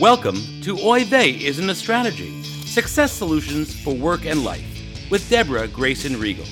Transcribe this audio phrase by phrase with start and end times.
[0.00, 4.66] Welcome to Oy Vey Isn't a Strategy Success Solutions for Work and Life
[5.08, 6.42] with Deborah Grayson Riegel,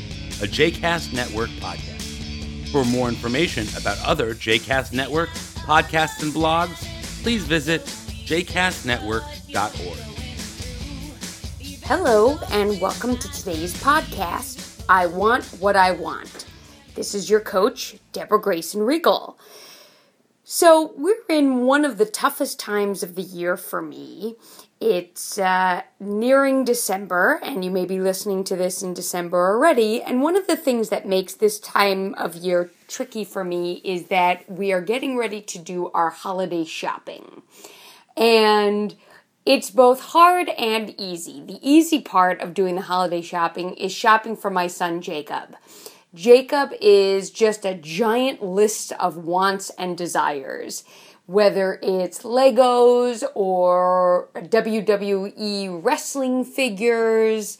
[0.40, 2.70] a JCast Network podcast.
[2.70, 5.28] For more information about other JCast Network
[5.66, 6.84] podcasts and blogs,
[7.24, 9.98] please visit jcastnetwork.org.
[11.82, 16.46] Hello, and welcome to today's podcast, I Want What I Want.
[16.94, 19.36] This is your coach, Deborah Grayson Riegel.
[20.54, 24.36] So, we're in one of the toughest times of the year for me.
[24.82, 30.02] It's uh, nearing December, and you may be listening to this in December already.
[30.02, 34.08] And one of the things that makes this time of year tricky for me is
[34.08, 37.40] that we are getting ready to do our holiday shopping.
[38.14, 38.94] And
[39.46, 41.42] it's both hard and easy.
[41.42, 45.56] The easy part of doing the holiday shopping is shopping for my son Jacob.
[46.14, 50.84] Jacob is just a giant list of wants and desires,
[51.24, 57.56] whether it's Legos or WWE wrestling figures.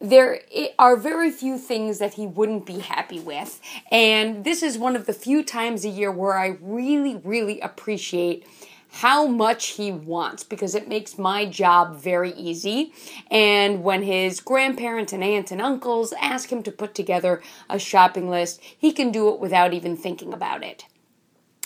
[0.00, 0.40] There
[0.78, 3.60] are very few things that he wouldn't be happy with.
[3.90, 8.46] And this is one of the few times a year where I really, really appreciate
[8.92, 12.92] how much he wants because it makes my job very easy.
[13.30, 18.28] And when his grandparents and aunts and uncles ask him to put together a shopping
[18.28, 20.84] list, he can do it without even thinking about it.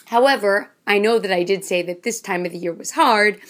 [0.06, 3.40] However, I know that I did say that this time of the year was hard,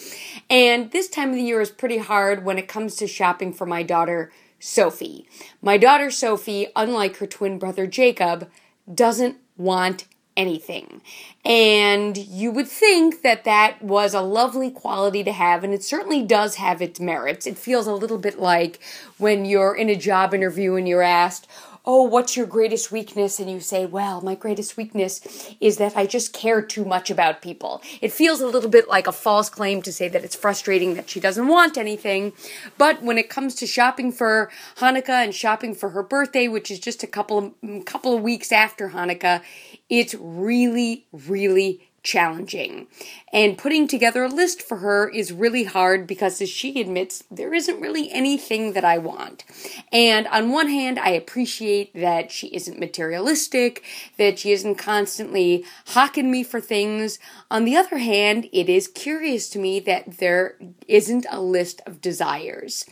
[0.48, 3.66] and this time of the year is pretty hard when it comes to shopping for
[3.66, 5.28] my daughter, Sophie.
[5.60, 8.48] My daughter, Sophie, unlike her twin brother, Jacob,
[8.92, 11.00] doesn't want anything.
[11.44, 16.22] And you would think that that was a lovely quality to have, and it certainly
[16.22, 17.46] does have its merits.
[17.46, 18.80] It feels a little bit like
[19.18, 21.46] when you're in a job interview and you're asked,
[21.88, 23.38] oh, what's your greatest weakness?
[23.38, 27.40] And you say, well, my greatest weakness is that I just care too much about
[27.40, 27.80] people.
[28.00, 31.08] It feels a little bit like a false claim to say that it's frustrating that
[31.08, 32.32] she doesn't want anything.
[32.76, 36.80] But when it comes to shopping for Hanukkah and shopping for her birthday, which is
[36.80, 39.42] just a couple of, couple of weeks after Hanukkah,
[39.88, 42.86] it's really, really challenging.
[43.32, 47.52] And putting together a list for her is really hard because, as she admits, there
[47.52, 49.44] isn't really anything that I want.
[49.92, 53.82] And on one hand, I appreciate that she isn't materialistic,
[54.18, 57.18] that she isn't constantly hawking me for things.
[57.50, 62.00] On the other hand, it is curious to me that there isn't a list of
[62.00, 62.84] desires.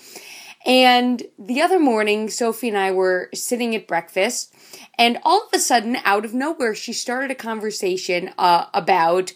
[0.65, 4.55] And the other morning, Sophie and I were sitting at breakfast
[4.99, 9.33] and all of a sudden, out of nowhere, she started a conversation uh, about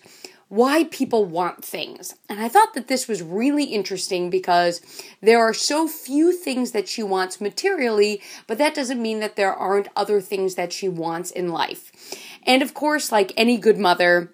[0.48, 2.14] why people want things.
[2.28, 4.80] And I thought that this was really interesting because
[5.20, 9.52] there are so few things that she wants materially, but that doesn't mean that there
[9.52, 11.92] aren't other things that she wants in life.
[12.46, 14.32] And of course, like any good mother,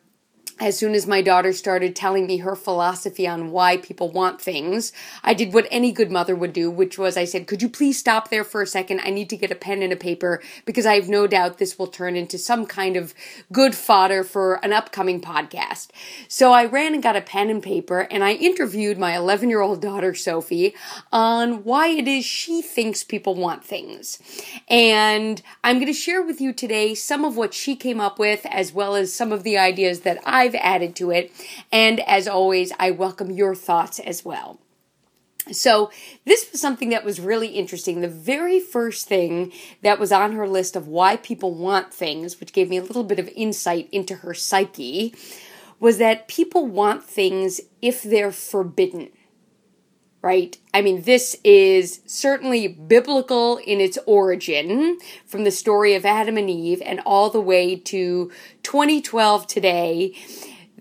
[0.60, 4.92] as soon as my daughter started telling me her philosophy on why people want things,
[5.25, 7.98] I did what any good mother would do, which was I said, Could you please
[7.98, 9.00] stop there for a second?
[9.00, 11.76] I need to get a pen and a paper because I have no doubt this
[11.76, 13.14] will turn into some kind of
[13.53, 15.88] good fodder for an upcoming podcast.
[16.28, 19.60] So I ran and got a pen and paper and I interviewed my 11 year
[19.60, 20.75] old daughter, Sophie,
[21.12, 24.20] on why it is she thinks people want things.
[24.69, 28.47] And I'm going to share with you today some of what she came up with
[28.47, 31.32] as well as some of the ideas that I I've added to it.
[31.72, 34.60] And as always, I welcome your thoughts as well.
[35.53, 35.91] So,
[36.25, 38.00] this was something that was really interesting.
[38.00, 42.55] The very first thing that was on her list of why people want things, which
[42.55, 45.15] gave me a little bit of insight into her psyche,
[45.81, 49.11] was that people want things if they're forbidden
[50.24, 50.56] right?
[50.72, 56.48] I mean, this is certainly biblical in its origin from the story of Adam and
[56.48, 58.32] Eve and all the way to
[58.62, 60.14] 2012 today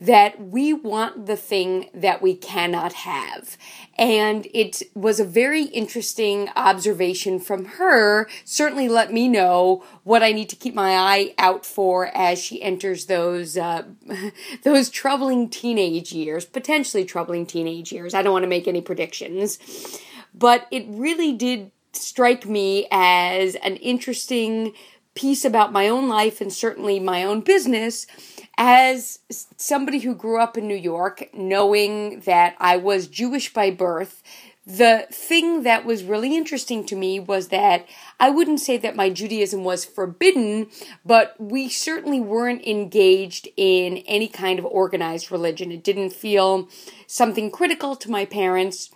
[0.03, 3.57] that we want the thing that we cannot have.
[3.97, 8.27] And it was a very interesting observation from her.
[8.43, 12.61] Certainly let me know what I need to keep my eye out for as she
[12.61, 13.83] enters those, uh,
[14.63, 18.13] those troubling teenage years, potentially troubling teenage years.
[18.13, 19.57] I don't want to make any predictions,
[20.33, 24.73] but it really did strike me as an interesting
[25.15, 28.05] piece about my own life and certainly my own business
[28.57, 29.19] as
[29.57, 34.21] somebody who grew up in New York, knowing that I was Jewish by birth,
[34.65, 37.85] the thing that was really interesting to me was that
[38.19, 40.67] I wouldn't say that my Judaism was forbidden,
[41.05, 45.71] but we certainly weren't engaged in any kind of organized religion.
[45.71, 46.69] It didn't feel
[47.07, 48.89] something critical to my parents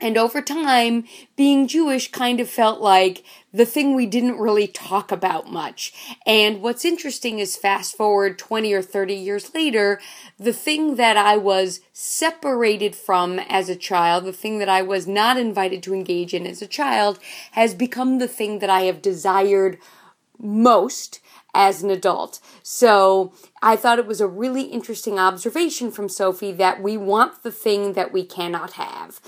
[0.00, 1.04] And over time,
[1.34, 5.92] being Jewish kind of felt like the thing we didn't really talk about much.
[6.24, 10.00] And what's interesting is fast forward 20 or 30 years later,
[10.38, 15.08] the thing that I was separated from as a child, the thing that I was
[15.08, 17.18] not invited to engage in as a child,
[17.52, 19.78] has become the thing that I have desired
[20.38, 21.18] most
[21.54, 22.40] as an adult.
[22.62, 27.50] So I thought it was a really interesting observation from Sophie that we want the
[27.50, 29.20] thing that we cannot have.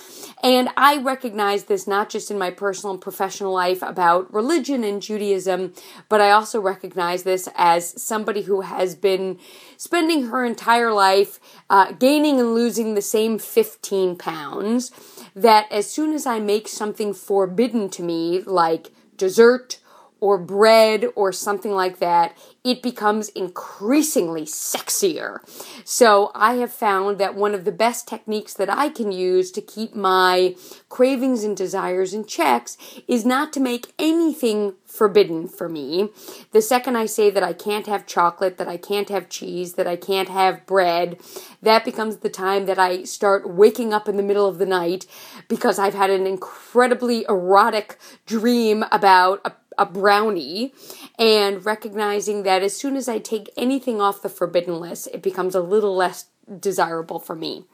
[0.43, 5.03] And I recognize this not just in my personal and professional life about religion and
[5.03, 5.73] Judaism,
[6.09, 9.39] but I also recognize this as somebody who has been
[9.77, 14.93] spending her entire life uh, gaining and losing the same 15 pounds.
[15.35, 19.80] That as soon as I make something forbidden to me, like dessert
[20.21, 25.39] or bread or something like that, it becomes increasingly sexier.
[25.85, 29.63] So I have found that one of the best techniques that I can use to
[29.63, 30.55] keep my
[30.89, 32.77] cravings and desires in checks
[33.09, 36.11] is not to make anything forbidden for me.
[36.53, 39.87] The second I say that I can't have chocolate, that I can't have cheese, that
[39.87, 41.19] I can't have bread,
[41.63, 45.07] that becomes the time that I start waking up in the middle of the night
[45.49, 50.75] because I've had an incredibly erotic dream about a a brownie
[51.19, 55.55] and recognizing that as soon as I take anything off the forbidden list, it becomes
[55.55, 56.27] a little less
[56.61, 57.65] desirable for me.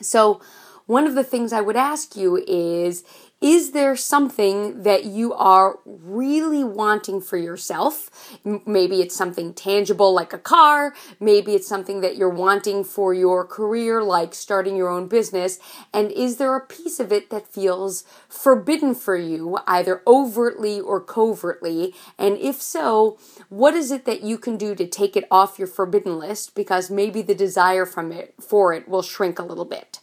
[0.00, 0.40] So,
[0.86, 3.04] one of the things I would ask you is
[3.42, 8.38] is there something that you are really wanting for yourself?
[8.44, 10.94] Maybe it's something tangible like a car.
[11.18, 15.58] Maybe it's something that you're wanting for your career, like starting your own business.
[15.92, 21.00] And is there a piece of it that feels forbidden for you, either overtly or
[21.00, 21.96] covertly?
[22.16, 23.18] And if so,
[23.48, 26.54] what is it that you can do to take it off your forbidden list?
[26.54, 29.98] Because maybe the desire from it for it will shrink a little bit.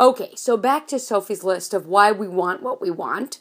[0.00, 3.40] Okay, so back to Sophie's list of why we want what we want.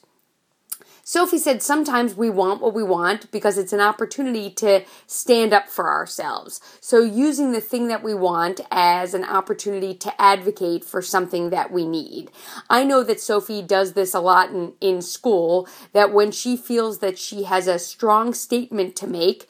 [1.04, 5.70] Sophie said sometimes we want what we want because it's an opportunity to stand up
[5.70, 6.60] for ourselves.
[6.82, 11.72] So, using the thing that we want as an opportunity to advocate for something that
[11.72, 12.30] we need.
[12.70, 17.00] I know that Sophie does this a lot in, in school, that when she feels
[17.00, 19.48] that she has a strong statement to make,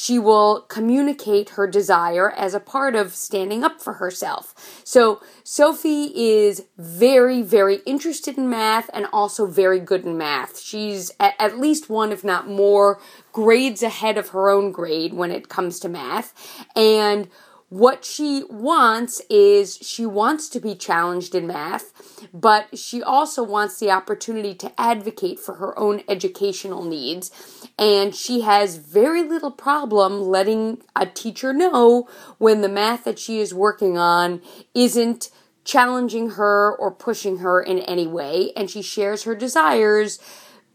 [0.00, 4.80] she will communicate her desire as a part of standing up for herself.
[4.82, 10.58] So, Sophie is very, very interested in math and also very good in math.
[10.58, 12.98] She's at, least one, if not more,
[13.34, 16.32] grades ahead of her own grade when it comes to math.
[16.74, 17.28] And
[17.70, 21.92] what she wants is she wants to be challenged in math,
[22.34, 27.30] but she also wants the opportunity to advocate for her own educational needs.
[27.78, 32.08] And she has very little problem letting a teacher know
[32.38, 34.42] when the math that she is working on
[34.74, 35.30] isn't
[35.64, 38.52] challenging her or pushing her in any way.
[38.56, 40.18] And she shares her desires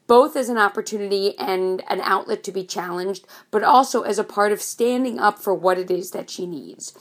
[0.08, 4.52] both as an opportunity and an outlet to be challenged, but also as a part
[4.52, 6.94] of standing up for what it is that she needs.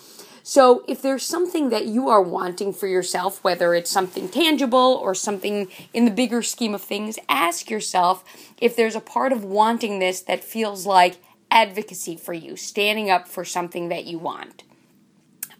[0.47, 5.15] So, if there's something that you are wanting for yourself, whether it's something tangible or
[5.15, 10.01] something in the bigger scheme of things, ask yourself if there's a part of wanting
[10.01, 11.17] this that feels like
[11.51, 14.65] advocacy for you, standing up for something that you want.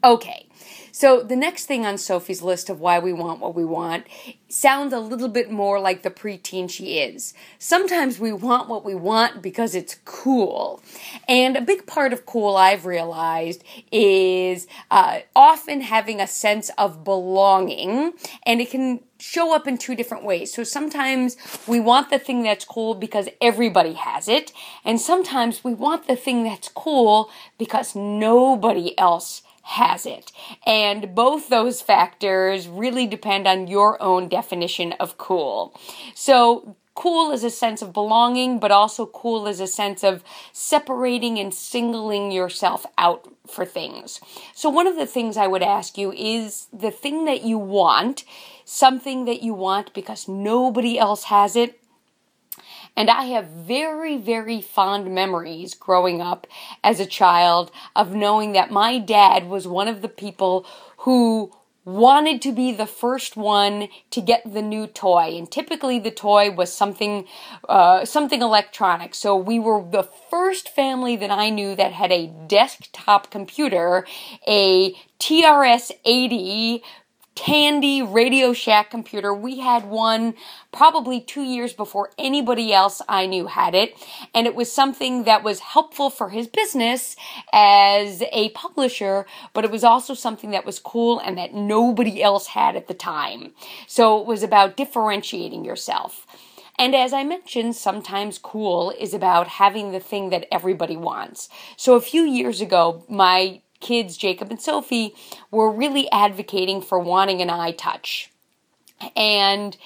[0.05, 0.51] Okay,
[0.95, 4.07] so the next thing on Sophie's list of why we want what we want
[4.49, 7.35] sounds a little bit more like the preteen she is.
[7.59, 10.81] Sometimes we want what we want because it's cool.
[11.27, 17.03] And a big part of cool I've realized is uh, often having a sense of
[17.03, 18.13] belonging,
[18.47, 20.55] and it can show up in two different ways.
[20.55, 21.37] So sometimes
[21.67, 24.53] we want the thing that's cool because everybody has it,
[24.85, 30.31] and sometimes we want the thing that's cool because nobody else has it.
[30.67, 35.75] And both those factors really depend on your own definition of cool.
[36.15, 41.39] So, cool is a sense of belonging, but also cool is a sense of separating
[41.39, 44.21] and singling yourself out for things.
[44.55, 48.25] So, one of the things I would ask you is the thing that you want,
[48.67, 51.81] something that you want because nobody else has it
[52.97, 56.47] and I have very, very fond memories growing up
[56.83, 60.67] as a child of knowing that my dad was one of the people
[60.99, 61.53] who
[61.85, 65.37] wanted to be the first one to get the new toy.
[65.37, 67.27] And typically the toy was something
[67.69, 69.15] uh, something electronic.
[69.15, 74.07] So we were the first family that i knew that had a desktop computer
[74.47, 76.83] a trs 80
[77.35, 79.35] Tandy Radio Shack computer.
[79.35, 80.35] We had one
[80.73, 83.95] probably two years before anybody else I knew had it.
[84.35, 87.17] And it was something that was helpful for his business
[87.53, 92.49] as a publisher, but it was also something that was cool and that nobody else
[92.49, 93.53] had at the time.
[93.89, 96.27] So it was about differentiating yourself.
[96.79, 101.49] And as I mentioned, sometimes cool is about having the thing that everybody wants.
[101.77, 105.15] So a few years ago, my kids, Jacob and Sophie,
[105.51, 108.29] were really advocating for wanting an iTouch.
[109.15, 109.77] And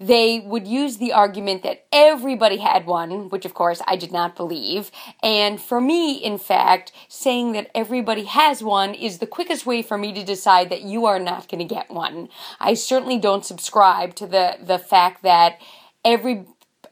[0.00, 4.34] they would use the argument that everybody had one, which of course I did not
[4.34, 4.90] believe.
[5.22, 9.96] And for me, in fact, saying that everybody has one is the quickest way for
[9.96, 12.28] me to decide that you are not going to get one.
[12.58, 15.60] I certainly don't subscribe to the, the fact that
[16.04, 16.44] every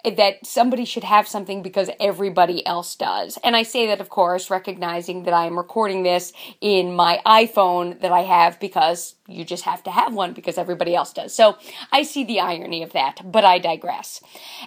[0.05, 3.39] that somebody should have something because everybody else does.
[3.45, 8.01] And I say that, of course, recognizing that I am recording this in my iPhone
[8.01, 11.33] that I have because you just have to have one because everybody else does.
[11.33, 11.57] So
[11.93, 14.21] I see the irony of that, but I digress.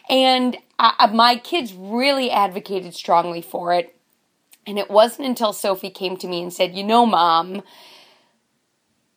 [0.09, 3.93] And I, my kids really advocated strongly for it.
[4.65, 7.61] And it wasn't until Sophie came to me and said, You know, mom,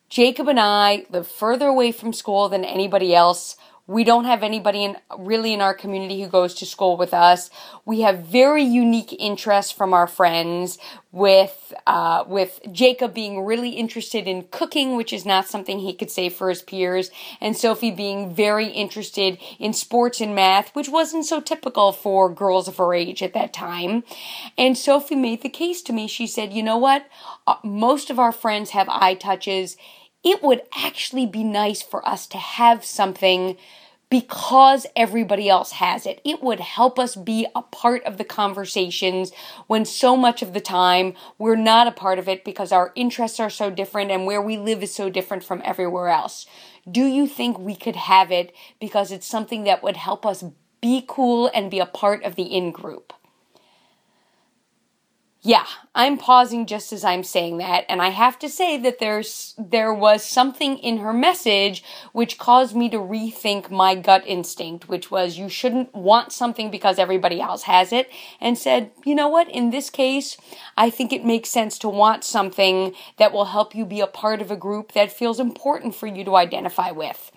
[0.09, 3.55] Jacob and I live further away from school than anybody else.
[3.89, 7.49] We don't have anybody in really in our community who goes to school with us.
[7.85, 10.77] We have very unique interests from our friends.
[11.11, 16.11] With uh, with Jacob being really interested in cooking, which is not something he could
[16.11, 17.09] say for his peers,
[17.41, 22.67] and Sophie being very interested in sports and math, which wasn't so typical for girls
[22.67, 24.03] of her age at that time.
[24.55, 26.07] And Sophie made the case to me.
[26.07, 27.07] She said, "You know what?
[27.47, 29.77] Uh, most of our friends have iTouches."
[30.23, 33.57] It would actually be nice for us to have something
[34.09, 36.19] because everybody else has it.
[36.25, 39.31] It would help us be a part of the conversations
[39.67, 43.39] when so much of the time we're not a part of it because our interests
[43.39, 46.47] are so different and where we live is so different from everywhere else.
[46.89, 50.43] Do you think we could have it because it's something that would help us
[50.81, 53.13] be cool and be a part of the in group?
[55.41, 55.65] Yeah,
[55.95, 59.93] I'm pausing just as I'm saying that, and I have to say that there's there
[59.93, 61.81] was something in her message
[62.11, 66.99] which caused me to rethink my gut instinct, which was you shouldn't want something because
[66.99, 70.35] everybody else has it, and said, you know what, in this case,
[70.75, 74.41] I think it makes sense to want something that will help you be a part
[74.41, 77.31] of a group that feels important for you to identify with.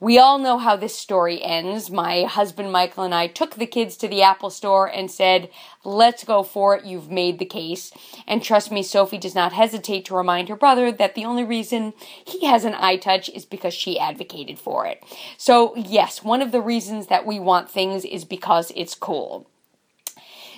[0.00, 1.90] We all know how this story ends.
[1.90, 5.50] My husband Michael and I took the kids to the Apple store and said,
[5.84, 6.86] let's go for it.
[6.86, 7.92] You've made the case.
[8.26, 11.92] And trust me, Sophie does not hesitate to remind her brother that the only reason
[12.24, 15.04] he has an iTouch is because she advocated for it.
[15.36, 19.49] So yes, one of the reasons that we want things is because it's cool.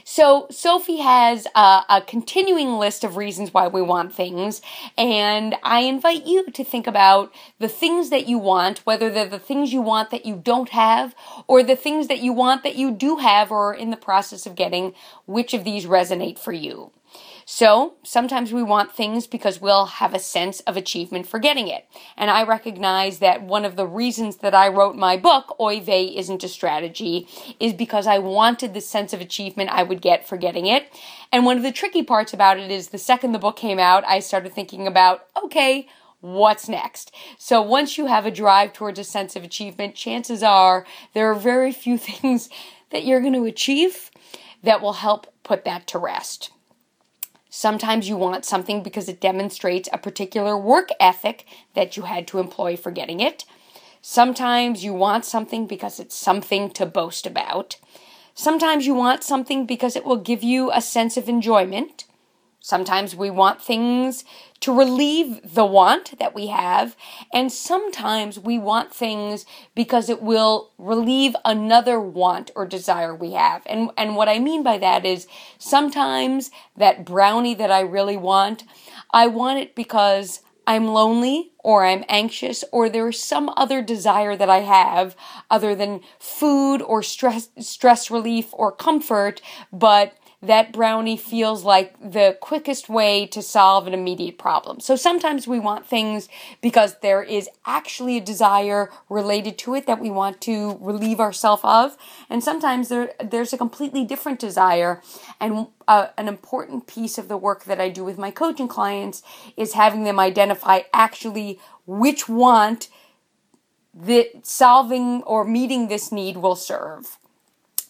[0.04, 4.60] So Sophie has a, a, continuing list of reasons why we want things,
[4.98, 9.38] and I invite you to think about the things that you want, whether they're the
[9.38, 11.14] things you want that you don't have,
[11.46, 14.46] or the things that you want that you do have or are in the process
[14.46, 14.94] of getting,
[15.26, 16.90] which of these resonate for you.
[17.44, 21.86] So sometimes we want things because we'll have a sense of achievement for getting it.
[22.16, 26.16] And I recognize that one of the reasons that I wrote my book, Oy Vey
[26.16, 27.28] Isn't a Strategy,
[27.58, 30.86] is because I wanted the sense of achievement I would get for getting it.
[31.32, 34.04] And one of the tricky parts about it is the second the book came out,
[34.06, 35.88] I started thinking about, okay,
[36.20, 37.12] what's next?
[37.36, 41.34] So once you have a drive towards a sense of achievement, chances are there are
[41.34, 42.48] very few things
[42.90, 44.10] that you're going to achieve
[44.62, 46.50] that will help put that to rest.
[47.62, 52.40] Sometimes you want something because it demonstrates a particular work ethic that you had to
[52.40, 53.44] employ for getting it.
[54.00, 57.76] Sometimes you want something because it's something to boast about.
[58.34, 62.04] Sometimes you want something because it will give you a sense of enjoyment.
[62.58, 64.24] Sometimes we want things
[64.62, 66.96] to relieve the want that we have,
[67.32, 73.62] and sometimes we want things because it will relieve another want or desire we have.
[73.66, 75.26] And and what I mean by that is
[75.58, 78.64] sometimes that brownie that I really want,
[79.12, 84.48] I want it because I'm lonely or I'm anxious or there's some other desire that
[84.48, 85.16] I have
[85.50, 89.42] other than food or stress stress relief or comfort,
[89.72, 94.80] but that brownie feels like the quickest way to solve an immediate problem.
[94.80, 96.28] So sometimes we want things
[96.60, 101.62] because there is actually a desire related to it that we want to relieve ourselves
[101.64, 101.96] of.
[102.28, 105.00] And sometimes there, there's a completely different desire.
[105.40, 109.22] And uh, an important piece of the work that I do with my coaching clients
[109.56, 112.88] is having them identify actually which want
[113.94, 117.18] that solving or meeting this need will serve.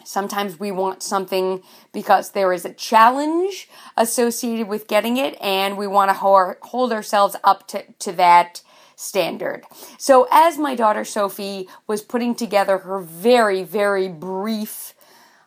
[0.04, 5.86] Sometimes we want something because there is a challenge associated with getting it, and we
[5.86, 8.62] want to hold ourselves up to, to that
[8.96, 9.64] standard.
[9.98, 14.94] So, as my daughter Sophie was putting together her very, very brief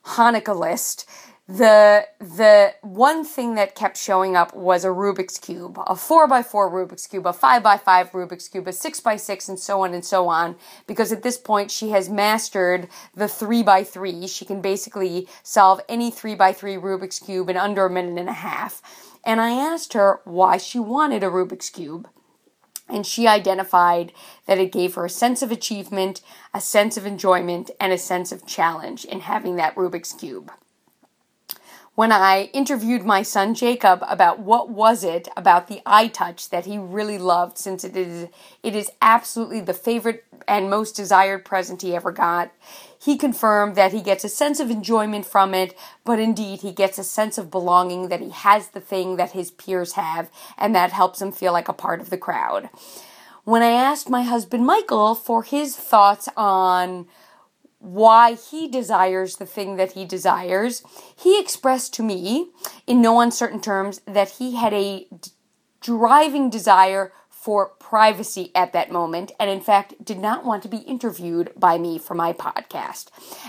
[0.06, 1.10] Hanukkah list,
[1.48, 6.42] the the one thing that kept showing up was a Rubik's cube, a four by
[6.42, 9.82] four Rubik's cube, a five by five Rubik's cube, a six by six, and so
[9.82, 10.56] on and so on.
[10.88, 14.26] Because at this point, she has mastered the three by three.
[14.26, 18.30] She can basically solve any three by three Rubik's cube in under a minute and
[18.30, 18.82] a half.
[19.24, 22.10] And I asked her why she wanted a Rubik's cube.
[22.90, 24.14] And she identified
[24.48, 26.22] that it gave her a sense of achievement,
[26.56, 30.52] a sense of enjoyment, and a sense of challenge in having that Rubik's Cube
[31.96, 36.78] when I interviewed my son Jacob about what was it about the iTouch that he
[36.78, 38.28] really loved since it is
[38.62, 42.52] it is absolutely the favorite and most desired present he ever got.
[43.02, 46.98] He confirmed that he gets a sense of enjoyment from it, but indeed he gets
[46.98, 50.92] a sense of belonging that he has the thing that his peers have and that
[50.92, 52.70] helps him feel like a part of the crowd.
[53.46, 57.08] When I asked my husband Michael for his thoughts on
[57.86, 60.84] why he desires the thing that he desires,
[61.16, 62.50] he expressed to me,
[62.88, 65.32] in no uncertain terms, that he had a d-
[65.82, 70.80] driving desire for privacy at that moment, and in fact, did not want to be
[70.80, 73.08] interviewed by me for my podcast.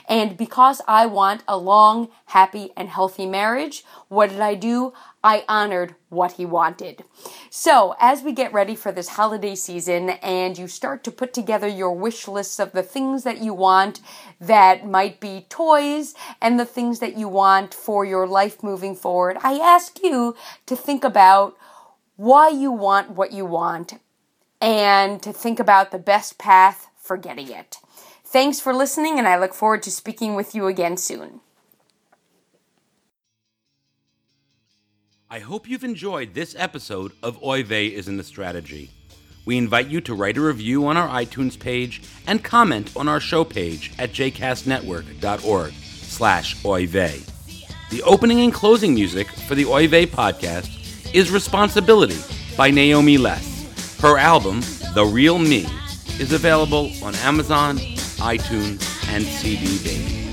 [0.09, 4.93] And because I want a long, happy, and healthy marriage, what did I do?
[5.25, 7.03] I honored what he wanted.
[7.51, 11.67] So, as we get ready for this holiday season and you start to put together
[11.67, 13.99] your wish lists of the things that you want
[14.41, 19.39] that might be toys and the things that you want for your life moving forward,
[19.43, 20.37] I ask you
[20.67, 21.57] to think about
[22.15, 23.95] why you want what you want
[24.61, 27.79] and to think about the best path for getting it.
[28.25, 31.41] Thanks for listening, and I look forward to speaking with you again soon.
[35.29, 38.91] I hope you've enjoyed this episode of Oy Vey Isn't a Strategy.
[39.45, 43.21] We invite you to write a review on our iTunes page and comment on our
[43.21, 47.23] show page at jcastnetwork.org slash Oy Vey.
[47.91, 52.19] The opening and closing music for the Oy Vey podcast is Responsibility
[52.57, 53.56] by Naomi Less.
[54.01, 54.61] Her album,
[54.95, 55.67] The Real Me,
[56.21, 57.79] is available on Amazon,
[58.19, 60.26] iTunes, and CD Baby.